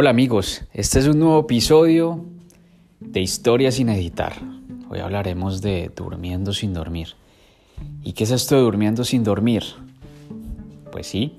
[0.00, 2.24] Hola amigos, este es un nuevo episodio
[3.00, 4.32] de Historia sin editar.
[4.88, 7.16] Hoy hablaremos de durmiendo sin dormir.
[8.04, 9.64] ¿Y qué es esto de durmiendo sin dormir?
[10.92, 11.34] Pues sí,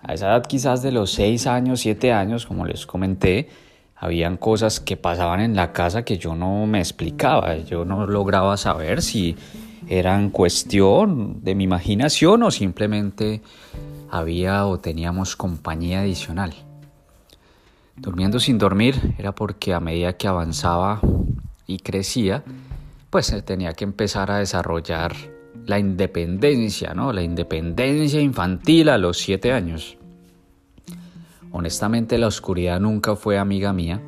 [0.00, 3.50] a esa edad quizás de los 6 años, 7 años, como les comenté,
[3.96, 8.56] habían cosas que pasaban en la casa que yo no me explicaba, yo no lograba
[8.56, 9.36] saber si
[9.90, 13.42] eran cuestión de mi imaginación o simplemente
[14.10, 16.54] había o teníamos compañía adicional.
[18.00, 21.00] Durmiendo sin dormir era porque a medida que avanzaba
[21.66, 22.42] y crecía,
[23.10, 25.14] pues tenía que empezar a desarrollar
[25.66, 27.12] la independencia, ¿no?
[27.12, 29.98] La independencia infantil a los siete años.
[31.52, 34.00] Honestamente la oscuridad nunca fue amiga mía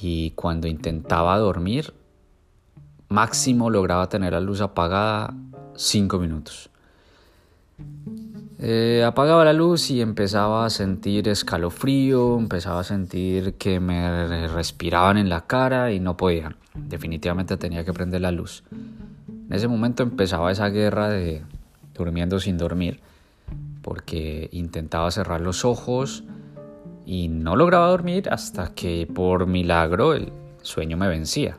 [0.00, 1.92] y cuando intentaba dormir,
[3.10, 5.34] máximo lograba tener la luz apagada
[5.76, 6.70] cinco minutos.
[8.60, 15.16] Eh, apagaba la luz y empezaba a sentir escalofrío, empezaba a sentir que me respiraban
[15.16, 16.56] en la cara y no podían.
[16.74, 18.64] Definitivamente tenía que prender la luz.
[18.70, 21.42] En ese momento empezaba esa guerra de
[21.94, 23.00] durmiendo sin dormir,
[23.82, 26.24] porque intentaba cerrar los ojos
[27.06, 30.32] y no lograba dormir hasta que por milagro el
[30.62, 31.58] sueño me vencía.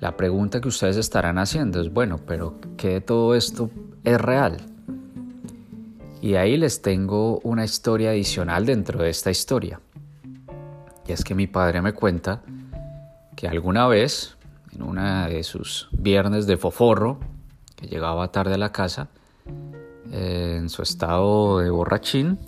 [0.00, 3.70] La pregunta que ustedes estarán haciendo es, bueno, pero ¿qué de todo esto
[4.04, 4.58] es real?
[6.22, 9.80] Y ahí les tengo una historia adicional dentro de esta historia.
[11.06, 12.42] Y es que mi padre me cuenta
[13.36, 14.36] que alguna vez,
[14.72, 17.18] en una de sus viernes de foforro,
[17.74, 19.08] que llegaba tarde a la casa,
[20.12, 22.38] eh, en su estado de borrachín,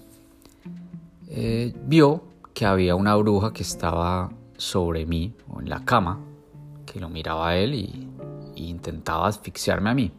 [1.29, 6.21] eh, vio que había una bruja que estaba sobre mí o en la cama,
[6.85, 8.09] que lo miraba a él y,
[8.55, 10.13] y intentaba asfixiarme a mí.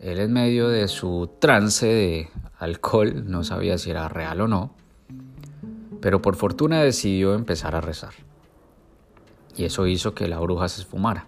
[0.00, 4.72] Él en medio de su trance de alcohol no sabía si era real o no,
[6.00, 8.14] pero por fortuna decidió empezar a rezar.
[9.58, 11.26] Y eso hizo que la bruja se esfumara.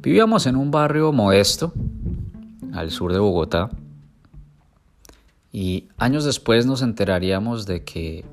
[0.00, 1.72] Vivíamos en un barrio modesto,
[2.72, 3.68] al sur de Bogotá,
[5.50, 8.24] y años después nos enteraríamos de que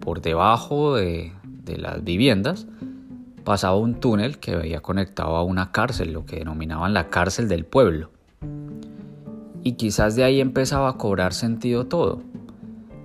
[0.00, 2.66] por debajo de, de las viviendas
[3.44, 7.66] pasaba un túnel que había conectado a una cárcel, lo que denominaban la cárcel del
[7.66, 8.10] pueblo.
[9.62, 12.22] Y quizás de ahí empezaba a cobrar sentido todo.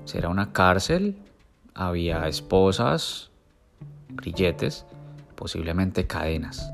[0.05, 1.17] Si era una cárcel,
[1.73, 3.31] había esposas,
[4.09, 4.85] grilletes,
[5.35, 6.71] posiblemente cadenas.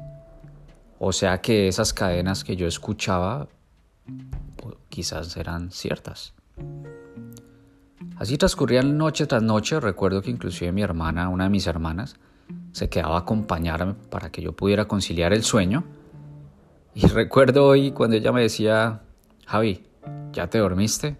[1.00, 3.48] O sea que esas cadenas que yo escuchaba
[4.90, 6.34] quizás eran ciertas.
[8.18, 9.80] Así transcurrían noche tras noche.
[9.80, 12.18] Recuerdo que inclusive mi hermana, una de mis hermanas,
[12.72, 15.84] se quedaba a acompañarme para que yo pudiera conciliar el sueño.
[16.94, 19.02] Y recuerdo hoy cuando ella me decía,
[19.52, 19.84] Javi,
[20.32, 21.18] ¿ya te dormiste?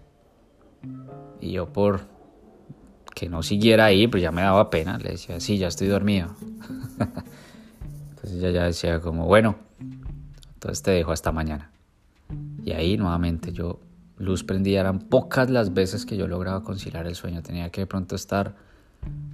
[1.38, 2.00] Y yo por
[3.14, 6.34] que no siguiera ahí, pues ya me daba pena, le decía, sí, ya estoy dormido.
[8.08, 9.56] entonces ella ya decía como, bueno,
[10.54, 11.72] entonces te dejo hasta mañana.
[12.64, 13.80] Y ahí nuevamente yo,
[14.16, 17.86] luz prendida, eran pocas las veces que yo lograba conciliar el sueño, tenía que de
[17.86, 18.56] pronto estar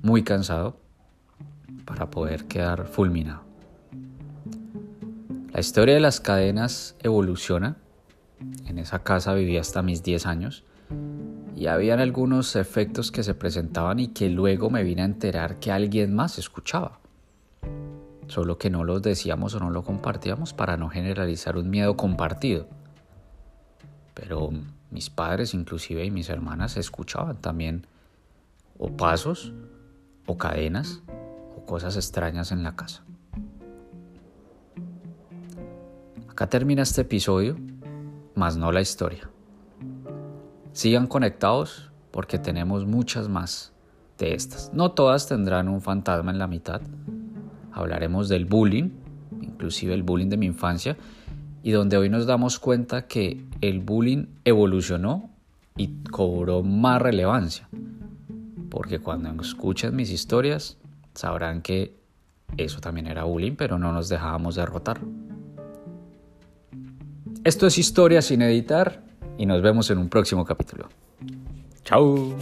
[0.03, 0.76] muy cansado
[1.84, 3.42] para poder quedar fulminado.
[5.53, 7.76] La historia de las cadenas evoluciona
[8.66, 10.65] en esa casa vivía hasta mis 10 años
[11.56, 15.72] y habían algunos efectos que se presentaban y que luego me vine a enterar que
[15.72, 17.00] alguien más escuchaba.
[18.28, 22.69] Solo que no los decíamos o no lo compartíamos para no generalizar un miedo compartido.
[24.15, 24.50] Pero
[24.91, 27.87] mis padres inclusive y mis hermanas escuchaban también
[28.78, 29.53] o pasos
[30.26, 31.03] o cadenas
[31.56, 33.03] o cosas extrañas en la casa.
[36.28, 37.56] Acá termina este episodio
[38.38, 39.28] más no la historia.
[40.72, 43.72] Sigan conectados porque tenemos muchas más
[44.16, 44.72] de estas.
[44.72, 46.81] No todas tendrán un fantasma en la mitad.
[47.72, 48.91] Hablaremos del bullying,
[49.43, 50.97] inclusive el bullying de mi infancia,
[51.62, 55.31] y donde hoy nos damos cuenta que el bullying evolucionó
[55.76, 57.69] y cobró más relevancia.
[58.70, 60.79] Porque cuando escuchen mis historias
[61.14, 61.99] sabrán que
[62.56, 65.00] eso también era bullying, pero no nos dejábamos derrotar.
[67.44, 69.02] Esto es Historia sin editar
[69.37, 70.88] y nos vemos en un próximo capítulo.
[71.85, 72.37] Chao.